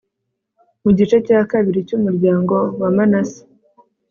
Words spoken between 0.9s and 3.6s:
gice cya kabiri cy'umuryango wa manase